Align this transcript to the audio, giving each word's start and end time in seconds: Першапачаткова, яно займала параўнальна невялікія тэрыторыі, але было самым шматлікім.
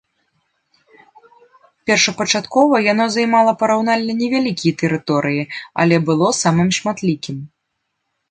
Першапачаткова, 1.89 2.75
яно 2.87 3.05
займала 3.17 3.51
параўнальна 3.61 4.13
невялікія 4.23 4.73
тэрыторыі, 4.83 5.43
але 5.83 5.95
было 6.11 6.27
самым 6.43 6.69
шматлікім. 6.79 7.37